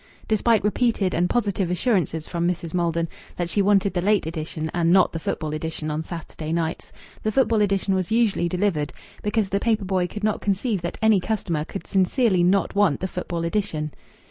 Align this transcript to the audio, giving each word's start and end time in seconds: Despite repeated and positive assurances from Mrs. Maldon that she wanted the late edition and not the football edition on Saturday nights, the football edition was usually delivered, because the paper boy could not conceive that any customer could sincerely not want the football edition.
Despite 0.27 0.63
repeated 0.63 1.13
and 1.13 1.29
positive 1.29 1.69
assurances 1.69 2.27
from 2.27 2.47
Mrs. 2.47 2.73
Maldon 2.73 3.07
that 3.35 3.49
she 3.51 3.61
wanted 3.61 3.93
the 3.93 4.01
late 4.01 4.25
edition 4.25 4.71
and 4.73 4.91
not 4.91 5.11
the 5.13 5.19
football 5.19 5.53
edition 5.53 5.91
on 5.91 6.01
Saturday 6.01 6.51
nights, 6.51 6.91
the 7.21 7.31
football 7.31 7.61
edition 7.61 7.93
was 7.93 8.09
usually 8.11 8.49
delivered, 8.49 8.91
because 9.21 9.49
the 9.49 9.59
paper 9.59 9.85
boy 9.85 10.07
could 10.07 10.23
not 10.23 10.41
conceive 10.41 10.81
that 10.81 10.97
any 11.03 11.19
customer 11.19 11.63
could 11.63 11.85
sincerely 11.85 12.41
not 12.41 12.73
want 12.73 12.99
the 12.99 13.07
football 13.07 13.45
edition. 13.45 13.93